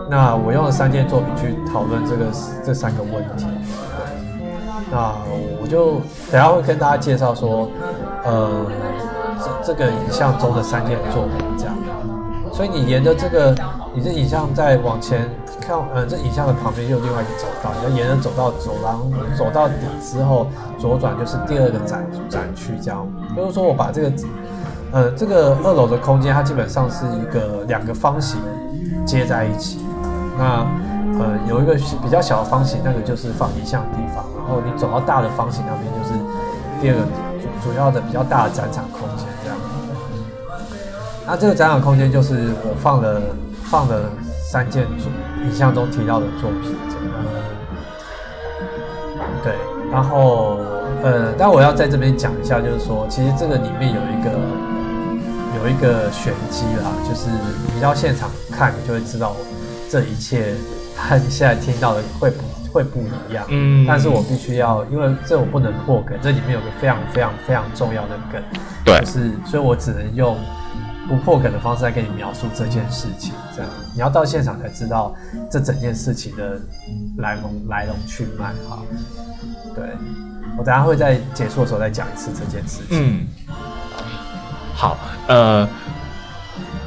[0.10, 2.26] 那我用了三件作品去讨论这个
[2.66, 3.46] 这三个问题。
[4.92, 5.14] 那
[5.62, 7.70] 我就等下会跟大家介绍说，
[8.26, 8.66] 呃。
[9.66, 11.76] 这个影像中的三件作品，这样，
[12.52, 13.56] 所以你沿着这个，
[13.94, 15.30] 你这影像再往前
[15.62, 19.02] 看，嗯，这影像的旁边又有另外一个走道，你要沿着走到走廊
[19.38, 20.48] 走到底之后，
[20.78, 23.08] 左转就是第二个展展区，这样。
[23.36, 24.12] 就是说我把这个，
[24.92, 28.40] 呃，这个二楼的空间，它基本上是一个两个方形
[29.06, 29.80] 接在一起，
[30.38, 30.66] 那
[31.20, 36.14] 呃有一个比较小的方形，那个就是放影像的地方，然后你走到大的方形那边就是
[36.82, 37.02] 第二个
[37.42, 39.33] 主主要的比较大的展场空间。
[41.26, 43.22] 那这个展览空间就是我放了
[43.64, 44.10] 放了
[44.44, 45.10] 三件作
[45.46, 46.76] 影像中提到的作品，
[49.42, 49.54] 对，
[49.90, 50.60] 然后
[51.02, 54.32] 呃，但我要在这边讲一下，就是说，其实这个里面有一个
[55.58, 57.30] 有一个玄机啦，就是
[57.74, 59.34] 你到现场看，你就会知道
[59.90, 60.54] 这一切
[60.96, 63.46] 和你现在听到的会不会不一样。
[63.48, 68.42] 嗯，但是我必须要，因为这我不能破梗，这里面有个非常非常非常重要的梗，
[68.84, 70.38] 对，就是所以我只能用。
[71.08, 75.14] 不破梗的方式来跟你描述这件事情，这样你要到现场才知道
[75.52, 76.58] 这整件事情的
[77.18, 78.82] 来龙来龙去脉哈。
[79.76, 79.84] 对，
[80.58, 82.92] 我等下会在结束的时候再讲一次这件事情。
[82.92, 83.28] 嗯，
[84.74, 85.68] 好，呃，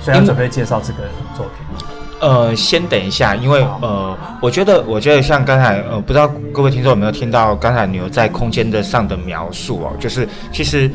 [0.00, 1.00] 所以要准备介绍这个
[1.36, 1.86] 作品。
[2.22, 10.90] 呃，先等一下，因为呃，我觉得，我觉得像刚才呃，不知道各位听众有没有听到刚才牛在空间的上的描述哦，就是其实。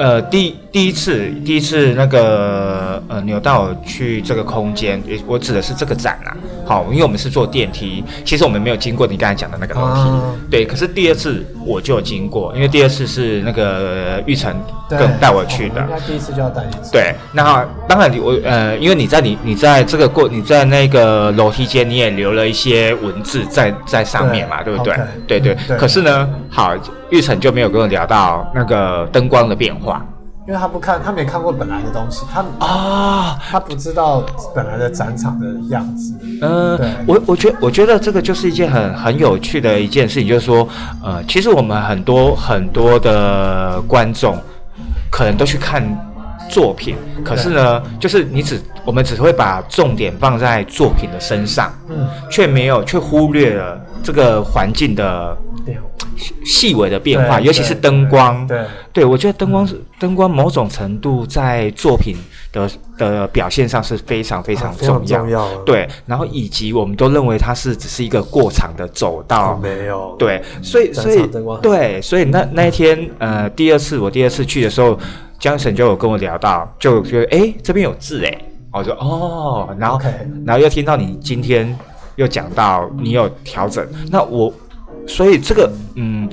[0.00, 6.36] 呃，第第一次，第一次那个呃，扭到去这个空间，我指的是这个展啊。
[6.66, 10.10] 好，因为我们是坐电梯，其实我们没有经过你刚才讲的那个楼梯。
[10.50, 14.54] 对，可是第二次我就有经过，因为第二次是那个玉成
[14.90, 15.86] 跟带我去的。
[15.88, 16.92] 那第一次就要带一次。
[16.92, 24.94] 对，那当然你我呃，因为你在你你在这个过你在那个楼梯间，你也留了一些文字在在上面嘛，对不对？
[25.26, 25.56] 对对。
[25.78, 26.76] 可是呢，好，
[27.08, 30.04] 玉成就没有跟我聊到那个灯光的变化。
[30.48, 36.14] 因为他不看，他没看过本来的东西，他啊，他不知道本来的展场的样子。
[36.40, 40.66] 嗯，我我觉我觉得这个就是一件很很有趣的一件事情，就是说，
[41.04, 44.38] 呃，其实我们很多很多的观众
[45.10, 45.84] 可能都去看
[46.48, 55.78] 作品，可是呢，就是你只我们只会把重点放在作品的身上，嗯，却没有却忽略了这个环境的变
[56.44, 58.46] 细微的变化，尤其是灯光。
[58.46, 62.16] 对，对，我觉得灯光是灯光，某种程度在作品
[62.52, 65.18] 的的表现上是非常非常重要。
[65.18, 65.54] 重要。
[65.64, 71.60] 对，然后以及我们都认为它是只是一个过场的走道，哦，没有，对，所以所以灯光。
[71.60, 74.98] 对，所以那那一天呃，第二次我第二次去的时候，
[75.38, 78.38] 江神就有跟我聊到，就觉得哎这边有字哎，
[78.72, 80.00] 我说哦，然后
[80.44, 81.78] 然后又听到你今天
[82.16, 84.52] 又讲到你有调整，那我
[85.08, 86.28] 所以这个嗯。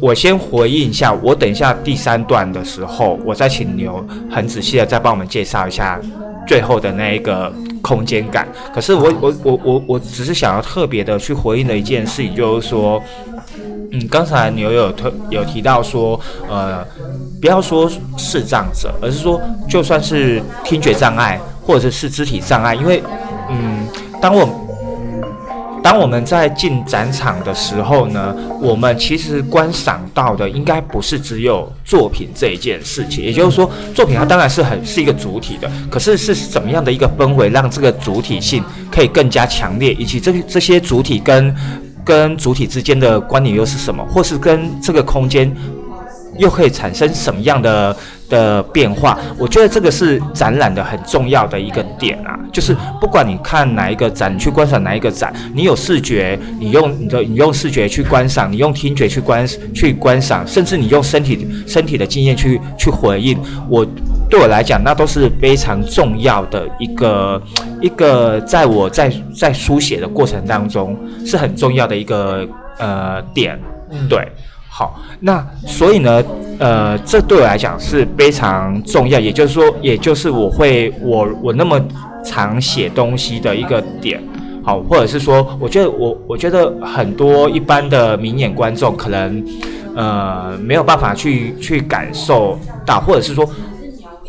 [0.00, 6.00] 我先回应一下，我等一下第三段的时候，我再请牛很仔细的再帮我们介绍一下
[6.48, 8.48] 最后的那一个空间感。
[8.74, 13.00] 可是我我我我我只是想要特别的去回应的一件事情，就是说，
[13.92, 16.18] 嗯，刚才牛有特有提到说，
[16.48, 16.84] 呃，
[17.40, 23.00] 不要说视障者，而是说就算是听觉障碍或者是肢体障碍，因为，
[23.48, 23.86] 嗯，
[24.20, 24.44] 当我
[25.82, 41.54] 当我们在进展场的时候呢，我们其实观赏到的应该不是只有作品这一件事情，也就是说，作品它当然是很是一个主体的，可是是怎么样的一个氛围，让这个主体性可以更加强烈，以及这这些主体跟
[42.04, 45.52] 跟主体之间的关联又是什么，或是跟这个空间
[46.38, 47.96] 又可以产生什么样的
[48.28, 49.18] 的变化？
[49.38, 63.86] 我觉得这个是展览的很重要的一个点啊，就是不管你看哪一个展，你去观赏哪一个展，你有视觉，你用你的你用视觉去观赏，你用听觉去观去观赏，甚至你用身体身体的经验去去回应，我
[64.30, 67.42] 对我来讲，那都是非常重要的一个
[67.80, 72.46] 一个，在我在在书写的过程当中是很重要的一个
[72.78, 74.26] 呃点，嗯对。
[74.74, 76.24] 好，那所以呢，
[76.58, 81.78] 呃，这对我来讲是非常重要，也就是说，也就是我会我我那么
[82.24, 84.18] 常写东西的一个点。
[84.64, 89.44] 好，或者是说，我觉得我我觉得很多一般的明眼观众可能
[89.94, 93.46] 呃没有办法去去感受到，或者是说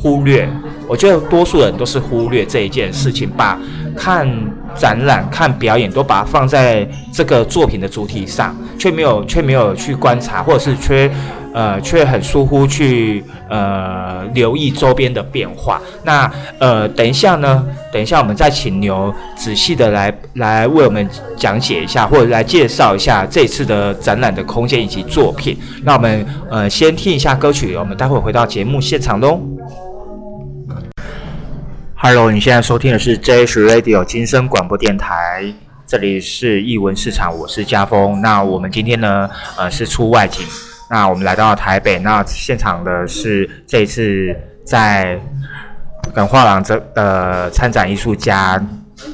[0.04, 0.46] 忽略。
[0.86, 3.58] 我觉得多数人都是忽略这一件事情，把
[3.96, 4.28] 看
[4.76, 11.10] 展览、看表演都把它放在这个作品的主体上，却没有却没有去观察，或者是却
[11.54, 15.82] 呃却很疏忽去呃留意周边的变化。
[16.04, 25.58] 那呃等一下呢，等一下我们再请牛仔细的来来为我们讲解一下，或者来介绍一下这次的展览的空间以及作品。
[25.84, 29.40] 那我们呃先听一下歌曲，我们待会回到节目现场喽。
[32.06, 35.42] Hello，你现在收听的是 JH Radio 金声广播电台，
[35.88, 38.20] 这里是艺文市场，我是家峰。
[38.20, 40.46] 那我们今天呢，呃，是出外景，
[40.90, 44.36] 那我们来到台北，那现场的是这一次
[44.66, 45.18] 在
[46.14, 48.62] 耿画廊这的参展艺术家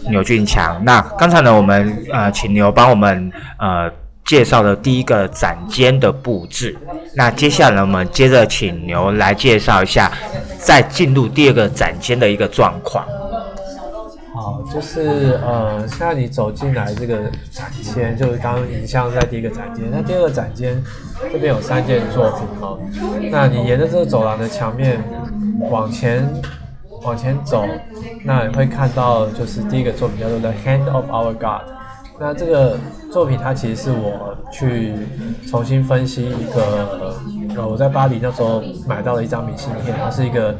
[0.10, 0.84] 牛俊强。
[0.84, 3.88] 那刚才呢，我们呃请牛帮我们呃
[4.30, 6.78] 介绍了第一个展间的布置。
[7.16, 10.12] 那接下来我们接着请牛来介绍一下，
[10.60, 13.04] 再进入第二个展间的一个状况。
[14.36, 20.80] 好，就是呃，现在你走进来这个展间，就是刚刚影像在第一个展间，那第二个展间
[21.34, 22.80] 这边有三件作品哦。
[23.32, 25.04] 那你沿着这个走廊的墙面
[25.72, 26.24] 往前
[27.02, 27.66] 往前走，
[28.24, 31.68] 那你会看到就是第一个作品叫做《The Hand of Our God》。
[32.20, 32.78] 那这个
[33.12, 34.94] 作品它其实是我去
[35.48, 37.16] 重新分析一个
[37.56, 40.54] 呃我在巴黎那时候买到的一张明信片，它是一个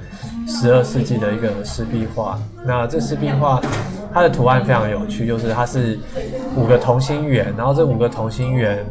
[0.48, 2.40] 十二世纪的一个湿壁画。
[2.66, 3.62] 那这湿壁画
[4.14, 6.00] 它的图案非常有趣，就是它是
[6.56, 8.86] 五个同心圆，然后这五个同心圆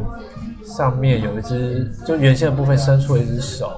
[0.64, 3.70] 上面有一只就圆线的部分伸出了一只手。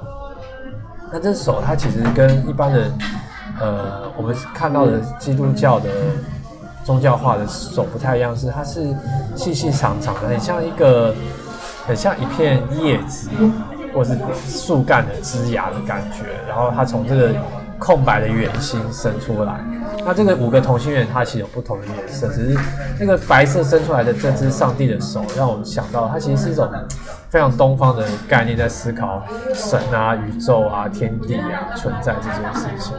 [1.13, 2.93] 那这手它其实跟一般的
[3.61, 5.89] 呃我们看到的基督教的
[6.91, 8.85] 宗教画的手不太一样，是它是
[9.37, 11.15] 细细长长的，很像一个
[11.87, 13.31] 很像一片叶子
[13.95, 16.25] 或是树干的枝芽的感觉。
[16.49, 17.33] 然后它从这个
[17.79, 19.61] 空白的圆心伸出来。
[20.05, 22.59] 那这个五个同心圆它其实有不同的颜色，只是
[22.99, 26.69] 那个白色伸出来的这只上帝的手，让我想到它其实是一种
[27.29, 29.23] 非常东方的概念，在思考
[29.55, 32.95] 神啊、宇宙啊、天地啊存在这件事情。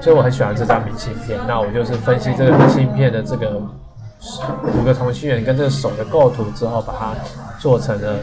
[0.00, 1.38] 所以我很喜欢这张明信片。
[1.46, 3.60] 那我就是分析这个明信片的这个
[4.74, 7.14] 五个同心圆跟这个手的构图之后，把它
[7.58, 8.16] 做成了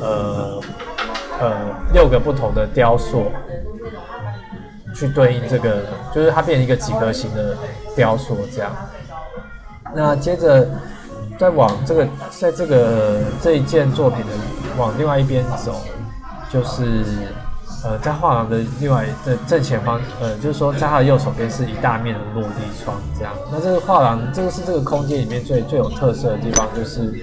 [0.00, 0.60] 呃
[1.40, 1.52] 呃
[1.92, 3.30] 六个不同的雕塑，
[4.94, 5.82] 去对应这个，
[6.14, 7.56] 就是它变成一个几何形的
[7.94, 8.72] 雕塑这样。
[9.94, 10.68] 那接着
[11.38, 14.32] 再往这个，在这个这一件作品的
[14.76, 15.80] 往另外一边走，
[16.50, 17.04] 就是
[17.86, 23.32] 呃，在画廊的另外的正前方，呃，就是说在它的右手边是一大面的落地窗，这样。
[23.52, 27.14] 那这个画廊，这个是这个空间里面最最有特色的地方，就是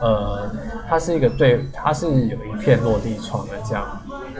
[0.00, 0.48] 呃，
[0.88, 3.84] 它是一个对，它是有一片落地窗的这样。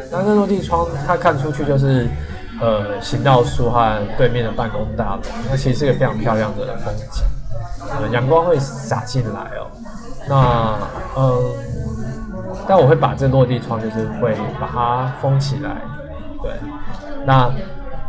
[0.08, 2.08] 那这落地窗，它看出去就是
[2.60, 7.24] 呃行道树和对面的办公大楼，那其实是一个非常漂亮的风景。
[7.90, 9.66] 呃，阳光会洒进来哦。
[10.28, 10.78] 那
[11.16, 11.71] 嗯。
[12.72, 15.76] 但我会把这落地窗，就是会把它封起来，
[16.40, 16.50] 对。
[17.26, 17.50] 那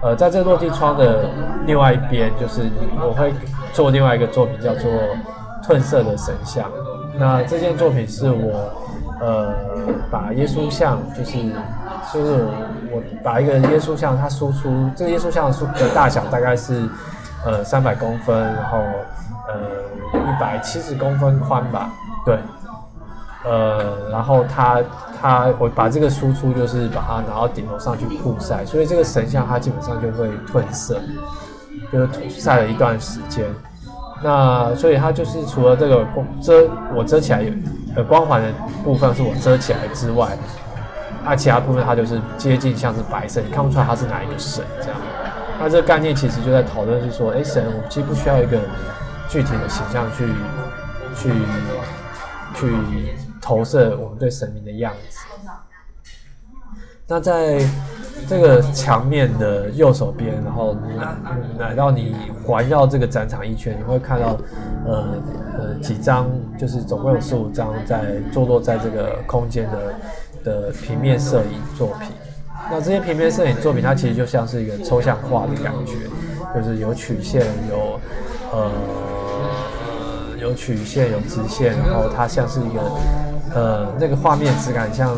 [0.01, 1.25] 呃，在这落地窗的
[1.65, 2.69] 另外一边，就是
[3.05, 3.33] 我会
[3.73, 4.89] 做另外一个作品，叫做
[5.61, 6.65] 褪色的神像。
[7.17, 8.73] 那这件作品是我
[9.19, 9.53] 呃
[10.09, 11.37] 把耶稣像，就是
[12.13, 12.45] 就是
[12.89, 16.87] 我把一个耶稣像，它输出这个耶稣像的的大小大概是
[17.45, 18.77] 呃三百公分，然后
[19.49, 19.55] 呃
[20.13, 21.89] 一百七十公分宽吧，
[22.25, 22.37] 对。
[23.45, 24.81] 呃，然后它
[25.21, 31.01] 它我把这个输出就是把它拿到顶楼上去曝晒，所以这个神像它基本上就会褪色，
[31.91, 33.45] 就是晒了一段时间。
[34.23, 37.51] 那所以它就是除了这个光遮我遮起来有
[37.97, 38.47] 呃光环的
[38.81, 40.37] 部分是我遮起来之外，
[41.25, 44.97] 那其他部分它就是接近像是白色，你看不出来它是哪一个神这样。
[45.59, 48.57] 那这个概念其实就在讨论是说，哎，神我其实不需要一个
[49.27, 50.25] 具体的形象去
[51.17, 51.33] 去
[52.55, 52.73] 去。
[53.43, 55.19] 投射我们对神明的样子。
[57.05, 57.59] 那在
[58.29, 60.75] 这个墙面的右手边，然后
[61.59, 62.15] 来到你
[62.45, 64.37] 环绕这个展场一圈，你会看到
[64.87, 65.07] 呃
[65.57, 69.93] 呃几张，就是总共有十五张在坐落在这个空间的
[70.45, 72.09] 的平面摄影作品。
[72.71, 75.95] 那这些平面摄影作品，它其实就像是一个抽象画的感觉，
[76.55, 77.99] 就是有曲线，有
[78.53, 78.71] 呃
[80.39, 82.81] 有曲线，有直线，然后它像是一个。
[83.55, 85.15] 呃，那个画面质感像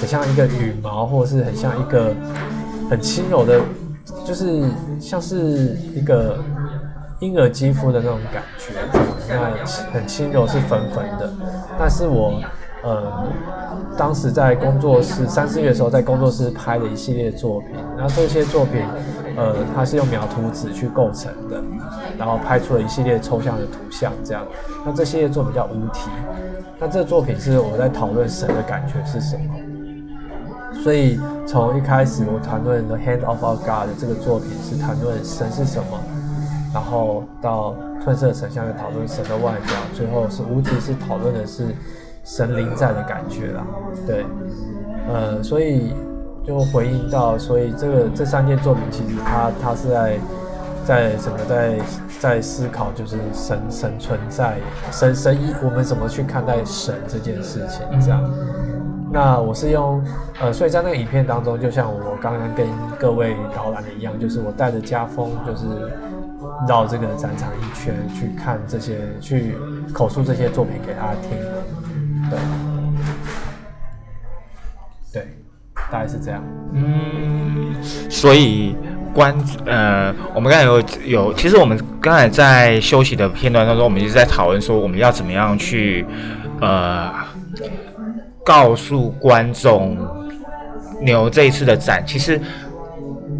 [0.00, 2.12] 很像一个羽毛，或是很像一个
[2.90, 3.60] 很轻柔的，
[4.24, 4.64] 就是
[5.00, 6.38] 像是一个
[7.20, 8.74] 婴儿肌肤的那种感觉，
[9.28, 11.32] 那很轻柔，是粉粉的。
[11.78, 12.40] 但是我
[12.82, 13.24] 呃，
[13.96, 18.82] 当时在工作室三四月的时候，在工作室拍了一系列作品，然后这些作品，
[19.36, 21.62] 呃，它是用描图纸去构成的，
[22.18, 24.44] 然后拍出了一系列抽象的图像，这样。
[24.84, 26.10] 那这系列作品叫无题。
[26.78, 35.98] 那这个作品是我在讨论神的感觉是什么，所以从一开始我谈论 The Hand of Our God 的这个作品是谈论神是什么，
[36.74, 37.74] 然后到
[38.04, 41.74] 褪色神像的讨论神的外表，最后是无题是讨论的是
[42.24, 43.66] 神灵在的感觉啦，
[44.06, 44.26] 对，
[45.08, 45.94] 呃，所以
[46.44, 50.18] 就回应到，所以这个这三件作品其实它它是在。
[50.86, 51.80] 在什么在
[52.20, 54.56] 在思考，就是神神存在，
[54.92, 57.84] 神神一，我们怎么去看待神这件事情？
[58.00, 58.22] 这样，
[59.12, 60.00] 那我是用
[60.40, 62.68] 呃，所以在那个影片当中，就像我刚刚跟
[63.00, 65.66] 各位导览的一样，就是我带着家风，就是
[66.68, 69.56] 绕这个展场一圈去看这些，去
[69.92, 71.36] 口述这些作品给他听。
[72.30, 72.38] 对，
[75.12, 75.28] 对，
[75.90, 76.40] 大概是这样。
[76.74, 77.74] 嗯，
[78.08, 78.76] 所以。
[79.16, 86.04] 关呃，我们刚才有有，其实我们刚才在休息的片段当中，我们一直在讨论说，我们要怎么样去
[86.60, 87.10] 呃
[88.44, 89.96] 告诉观众
[91.00, 92.04] 牛这一次的展。
[92.06, 92.38] 其实，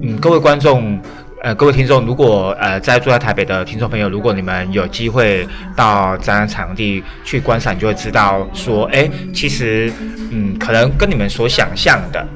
[0.01, 0.99] 嗯，各位观众
[1.43, 5.47] 呃，各位听众，如果呃在住在台北的听众朋友，如果你们有机会
[5.77, 9.93] 到展览场地去观赏，就会知道说，哎，其实
[10.31, 12.27] 嗯，可能跟你们所想象的。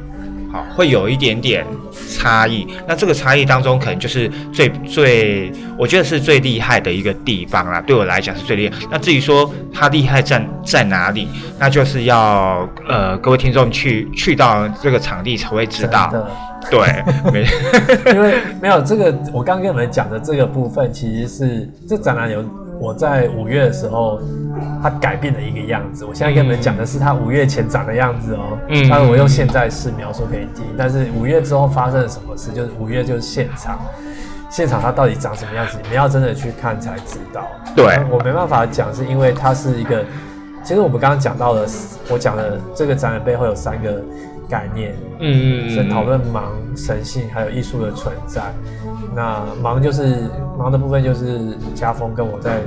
[0.52, 1.64] 好，会有一点点
[2.08, 2.66] 差异。
[2.86, 7.80] 那这个差异当中，可能就是最最，我觉得是最厉害的一个地方啦。
[7.80, 8.76] 对我来讲是最厉害。
[8.90, 11.28] 那至于说它厉害在在哪里，
[11.58, 16.12] 那就是要呃各位听众去去到这个场地才会知道。
[16.70, 16.80] 对，
[17.32, 17.46] 没，
[18.12, 22.44] 因为没有这个，我刚跟你们讲的这个部分，其实是这展览有。
[22.80, 24.18] 我在五月的时候，
[24.82, 26.06] 它改变了一个样子。
[26.06, 28.58] 我现在跟你们讲的是它五月前长的样子哦。
[28.68, 28.88] 嗯。
[28.88, 30.64] 但是我用现在式描述可以听。
[30.78, 32.50] 但是五月之后发生了什么事？
[32.50, 33.78] 就是五月就是现场，
[34.48, 35.76] 现场它到底长什么样子？
[35.82, 37.46] 你们要真的去看才知道。
[37.76, 38.00] 对。
[38.10, 40.02] 我没办法讲，是因为它是一个。
[40.62, 41.66] 其实我们刚刚讲到了，
[42.10, 44.02] 我讲的这个展览背后有三个
[44.50, 44.94] 概念。
[45.20, 45.70] 嗯嗯嗯。
[45.70, 48.52] 是讨论盲、神性还有艺术的存在。
[49.14, 50.28] 那盲就是
[50.58, 52.60] 盲的部分，就是家风跟我在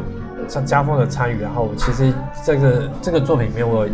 [0.48, 1.42] 像家风的参与。
[1.42, 2.14] 然后其实
[2.46, 3.88] 这个这个作品里面，我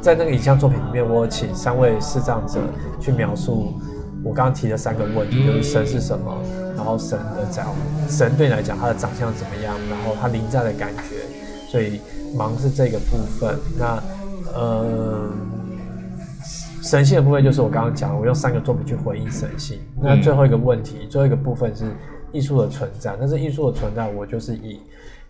[0.00, 2.60] 在那个影像作品里面，我请三位视障者
[3.00, 3.74] 去描述
[4.22, 6.36] 我刚刚提的三个问题：就是神是什么，
[6.76, 7.74] 然后神的长
[8.08, 11.24] 神对你来讲他的长相怎么样，然后他临在的感觉。
[11.70, 12.00] 所以
[12.36, 13.58] 盲是这个部分。
[13.78, 14.02] 那
[14.54, 15.28] 呃，
[16.84, 19.80] 神性的部分就是我刚刚讲的，我用三个作品去回应神性。
[20.02, 21.86] 那最后一个问题，最后一个部分是
[22.30, 24.78] 艺术的存在，但是艺术的存在，我就是以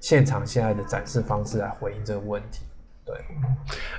[0.01, 2.63] 现场现在的展示方式来回应这个问题。
[3.07, 3.15] 对，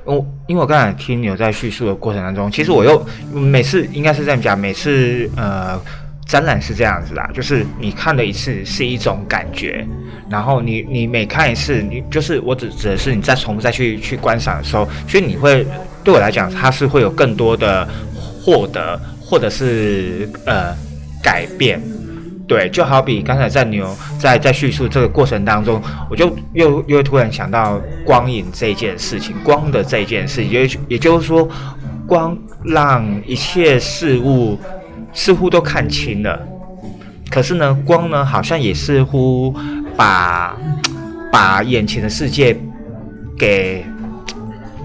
[0.04, 0.16] 我
[0.48, 3.02] 因为我刚才听你有在叙述的过程当中，其实我又
[3.32, 5.80] 每次应该是这样讲，每次呃
[6.26, 9.88] 展览是这样子啦，就是你看了一次是一种感觉，
[10.30, 15.66] 然后你你每看一次，你就是我只指的是你再重复再去去观赏的时候，所以你会
[16.06, 20.72] 对我来讲，它是会有更多的获得，或者是呃
[21.24, 21.82] 改变。
[22.48, 23.88] 对，就好比刚才在牛
[24.20, 25.82] 在在叙述这个过程当中，
[26.12, 31.50] 我就又又突然想到光影这件事情，光的这件事，也也就是说，
[32.06, 34.60] 光让一切事物
[35.12, 36.40] 似乎都看清了，
[37.32, 39.52] 可是呢，光呢好像也似乎
[39.98, 40.56] 把
[41.32, 42.56] 把眼前的世界
[43.40, 43.84] 给。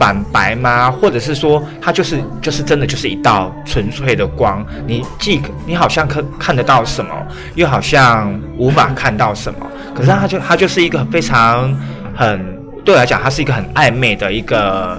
[0.01, 0.91] 反白吗？
[0.91, 4.65] 或者是说，它就是就是真的就是一道纯粹的光？
[4.87, 7.11] 你既你好像看看得到什么，
[7.55, 9.59] 又好像无法看到什么。
[9.95, 11.71] 可是它就它就是一个非常
[12.17, 14.99] 很对我来讲，它是一个很暧昧的一个。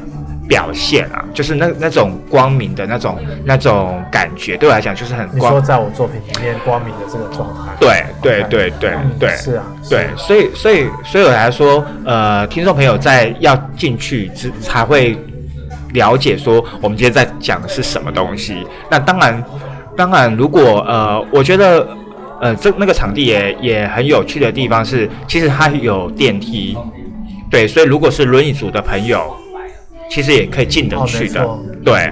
[0.52, 5.26] 表现啊，就是那那种光明的那种那种感觉，对我来讲就是很。
[5.34, 7.72] 你说在我作品里面光明的这个状态。
[7.80, 9.30] 对对对对对。
[9.38, 9.64] 是啊。
[9.90, 15.18] 对，所以所以所以我来说，呃，听众朋友在要进去之才会
[15.94, 18.68] 了解说我们今天在讲的是什么东西。
[18.90, 19.42] 那当然
[19.96, 21.88] 当然，如果呃，我觉得
[22.42, 26.78] 呃，这那个场地也也很有趣的地方是，其实它有电梯。
[27.50, 29.34] 对，所以如果是轮椅组的朋友。
[30.12, 31.48] 其实也可以进得去的，
[31.86, 32.12] 对。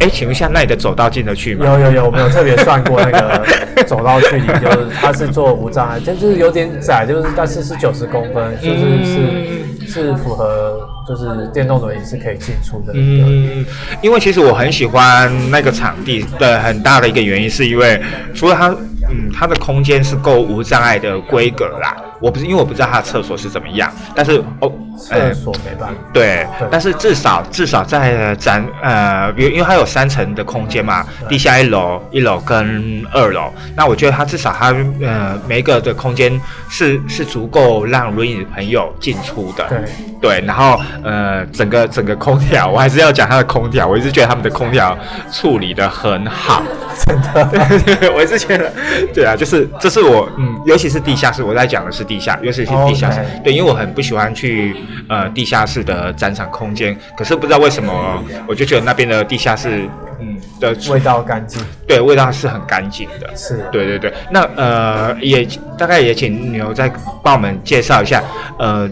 [0.00, 1.64] 哎，请问一下，那你的走道进得去吗？
[1.64, 3.46] 有有有，我们有特别算过那个
[3.86, 12.92] 走道距离，就是它是做无障碍，就是有点窄，就是但是是九十公分，就是是是符合，就是电动轮椅是可以进出的。
[12.94, 13.64] 嗯，
[14.02, 17.98] 因为其实我很喜欢那个场地的很大的一个原因，是因为
[18.34, 18.68] 除了它，
[19.08, 21.96] 嗯，它的空间是够无障碍的规格啦。
[22.20, 25.94] 我不是因为我不知道它的厕所是怎么样，但是哦，厕所没办法。
[26.12, 39.64] 对，但是至少至少在展呃，比如因为它有三层的空间嘛，地下一楼、一楼跟二楼，那我觉得它至少它呃每一个的空间是是足够让轮椅的朋友进出的。
[39.68, 39.78] 对。
[40.18, 44.96] 对，然后呃整个整个空调，我还是要讲它的空调，我一直觉得他们的空调
[45.30, 46.62] 处理的很好，
[47.04, 48.72] 真的， 我一直觉得，
[49.12, 52.06] 对啊，就是这是我嗯，尤其是地下室，我在讲的是。
[52.06, 54.76] 地下，尤其是地下室，对，因为我很不喜欢去
[55.08, 59.88] 呃地下室的展场空间，可是不知道为什么，我就觉得那边的地下室，
[60.20, 64.12] 嗯的味道干净，对，味道是很干净的，是，对对对。
[64.30, 65.46] 那呃也
[65.78, 66.90] 大概也请牛再
[67.22, 68.22] 帮我们介绍一下，
[68.58, 68.88] 呃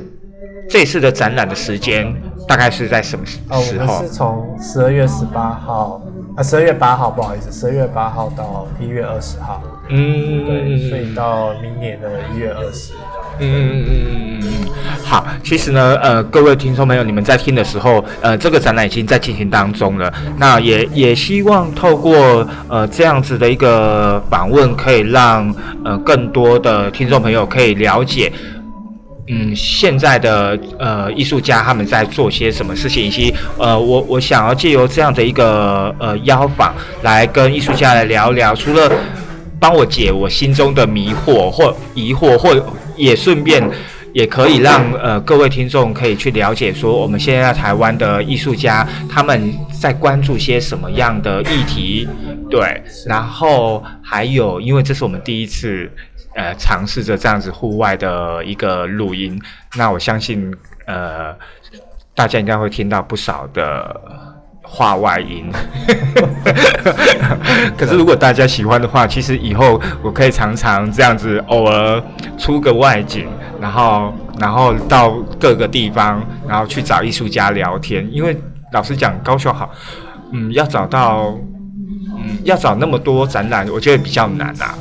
[0.69, 2.15] 这次的展览的时间
[2.49, 3.61] 大概是在什么时候？
[3.61, 6.01] 我们是从十二月十八号，
[6.37, 9.63] 啊十二月八号，不好意思，十二月八号到一月二十号。
[9.91, 12.95] 嗯，对，所以到明年的一月二十。
[13.39, 14.34] 嗯嗯嗯嗯嗯
[15.07, 20.11] 好，其实呢，呃，各位听众朋友，你们在听的时候，呃，这个展览已经在进行当中了。
[20.39, 28.33] 那也也希望透过呃这样子的一个访问，可以让呃更多的听众朋友可以了解，
[29.29, 38.91] 嗯，现在的呃艺术家他们在做些什么事情，以及呃，我我想要借由这样的一个呃邀访，来跟艺术家来聊聊，除了。
[39.61, 42.55] 帮我解我心中的迷惑或疑惑，或
[42.97, 43.67] 也顺便
[44.15, 52.09] 也可以让呃各位听众可以去了解说，我们现在台湾的艺术家他们在关注些什么样的议题，
[52.49, 55.91] 对，然后还有因为这是我们第一次
[56.35, 59.39] 呃尝试着这样子户外的一个录音，
[59.77, 60.51] 那我相信
[60.87, 61.35] 呃
[62.15, 64.01] 大家应该会听到不少的。
[64.67, 65.53] 话外音，
[67.77, 72.03] 可是如果大家喜欢的话，其实以后我可以常常这样子，偶尔
[72.39, 73.29] 出个外景，
[73.65, 78.07] 然后然后到各个地方，然后去找艺术家聊天。
[78.13, 78.39] 因为
[78.73, 79.71] 老实讲，高雄好，
[80.33, 81.35] 嗯，要找到，
[82.19, 84.75] 嗯，要找那么多展览，我觉得比较难啊。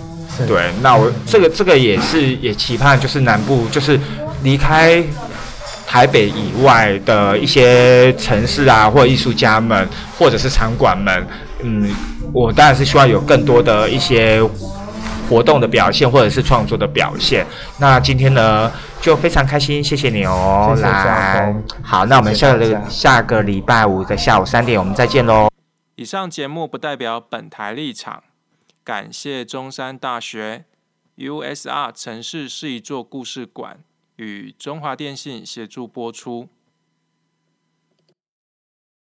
[0.45, 3.97] 对，那我这个这个也是也期盼，就是南部就是
[4.43, 5.01] 离开。
[5.85, 11.27] 台北以外的一些城市啊，或者艺术家们，或者是场馆们，
[11.61, 11.87] 嗯，
[12.31, 14.41] 我当然是希望有更多的一些
[15.33, 17.43] 活动的表现，或者是创作的表现。
[17.79, 18.71] 那今天呢，
[19.01, 25.49] 就非常开心，谢谢你哦，来，好，那我们下个下个礼拜五的下午三点，我们再见喽。
[25.95, 28.21] 以上节目不代表本台立场，
[28.83, 30.65] 感谢中山大学
[31.17, 33.79] USR 城市是一座故事馆。
[34.17, 36.47] 与中华电信协助播出。